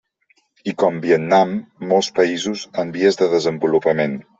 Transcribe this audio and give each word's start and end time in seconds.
I 0.71 0.73
com 0.83 0.97
Vietnam, 1.03 1.53
molts 1.95 2.11
països 2.19 2.67
en 2.85 2.99
vies 3.01 3.23
de 3.25 3.33
desenvolupament. 3.41 4.23